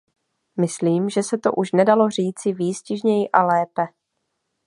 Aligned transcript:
Myslím, 0.57 1.09
že 1.09 1.23
se 1.23 1.37
to 1.37 1.53
už 1.53 1.71
nedalo 1.71 2.09
říci 2.09 2.53
výstižněji 2.53 3.29
a 3.29 3.43
lépe. 3.43 3.87